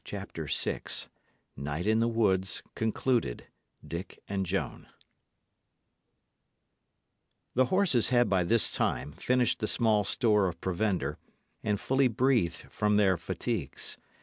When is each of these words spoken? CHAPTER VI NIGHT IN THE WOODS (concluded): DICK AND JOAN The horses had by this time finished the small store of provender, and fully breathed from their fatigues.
CHAPTER 0.03 0.47
VI 0.47 0.81
NIGHT 1.55 1.85
IN 1.85 1.99
THE 1.99 2.07
WOODS 2.07 2.63
(concluded): 2.73 3.45
DICK 3.87 4.17
AND 4.27 4.47
JOAN 4.47 4.87
The 7.53 7.65
horses 7.65 8.09
had 8.09 8.27
by 8.27 8.43
this 8.43 8.71
time 8.71 9.11
finished 9.11 9.59
the 9.59 9.67
small 9.67 10.03
store 10.03 10.47
of 10.47 10.59
provender, 10.59 11.19
and 11.63 11.79
fully 11.79 12.07
breathed 12.07 12.65
from 12.71 12.97
their 12.97 13.15
fatigues. 13.15 13.99